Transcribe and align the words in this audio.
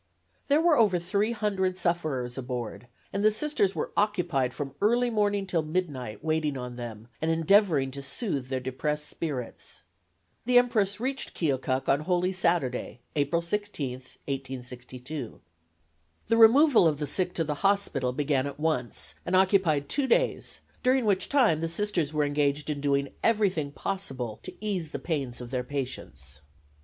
There 0.47 0.61
were 0.63 0.79
over 0.79 0.97
three 0.97 1.31
hundred 1.31 1.77
sufferers 1.77 2.35
aboard, 2.35 2.87
and 3.13 3.23
the 3.23 3.29
Sisters 3.29 3.75
were 3.75 3.91
occupied 3.95 4.51
from 4.51 4.73
early 4.81 5.11
morning 5.11 5.45
till 5.45 5.61
midnight 5.61 6.23
waiting 6.23 6.57
on 6.57 6.75
them 6.75 7.07
and 7.21 7.29
endeavoring 7.29 7.91
to 7.91 8.01
soothe 8.01 8.47
their 8.47 8.59
depressed 8.59 9.07
spirits. 9.07 9.83
The 10.47 10.57
"Empress" 10.57 10.99
reached 10.99 11.35
Keokuk 11.35 11.87
on 11.87 11.99
Holy 11.99 12.33
Saturday, 12.33 13.01
April 13.15 13.43
16, 13.43 13.91
1862. 13.99 15.39
The 16.29 16.35
removal 16.37 16.87
of 16.87 16.97
the 16.97 17.05
sick 17.05 17.35
to 17.35 17.43
the 17.43 17.53
hospital 17.61 18.11
began 18.11 18.47
at 18.47 18.59
once 18.59 19.13
and 19.23 19.35
occupied 19.35 19.87
two 19.87 20.07
days, 20.07 20.61
during 20.81 21.05
which 21.05 21.29
time 21.29 21.61
the 21.61 21.69
Sisters 21.69 22.11
were 22.11 22.23
engaged 22.25 22.71
in 22.71 22.81
doing 22.81 23.09
everything 23.23 23.71
possible 23.71 24.39
to 24.41 24.55
ease 24.65 24.89
the 24.89 24.97
pains 24.97 25.39
of 25.41 25.51
their 25.51 25.63
patients. 25.63 26.41